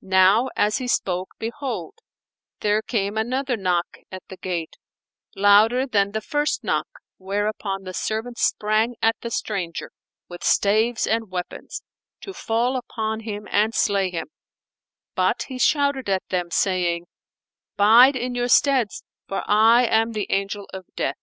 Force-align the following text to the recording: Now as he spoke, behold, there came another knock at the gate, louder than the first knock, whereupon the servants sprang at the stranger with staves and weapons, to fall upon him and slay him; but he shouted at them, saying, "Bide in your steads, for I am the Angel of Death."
Now 0.00 0.48
as 0.56 0.78
he 0.78 0.88
spoke, 0.88 1.32
behold, 1.38 1.98
there 2.60 2.80
came 2.80 3.18
another 3.18 3.54
knock 3.54 3.98
at 4.10 4.22
the 4.28 4.38
gate, 4.38 4.76
louder 5.36 5.86
than 5.86 6.12
the 6.12 6.22
first 6.22 6.64
knock, 6.64 6.86
whereupon 7.18 7.82
the 7.82 7.92
servants 7.92 8.40
sprang 8.42 8.96
at 9.02 9.14
the 9.20 9.30
stranger 9.30 9.90
with 10.26 10.42
staves 10.42 11.06
and 11.06 11.30
weapons, 11.30 11.82
to 12.22 12.32
fall 12.32 12.76
upon 12.78 13.20
him 13.28 13.46
and 13.50 13.74
slay 13.74 14.08
him; 14.08 14.28
but 15.14 15.42
he 15.48 15.58
shouted 15.58 16.08
at 16.08 16.22
them, 16.30 16.50
saying, 16.50 17.04
"Bide 17.76 18.16
in 18.16 18.34
your 18.34 18.48
steads, 18.48 19.04
for 19.28 19.42
I 19.46 19.84
am 19.84 20.12
the 20.12 20.26
Angel 20.30 20.64
of 20.72 20.86
Death." 20.96 21.16